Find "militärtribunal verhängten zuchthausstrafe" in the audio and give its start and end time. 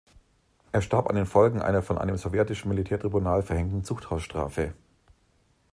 2.69-4.73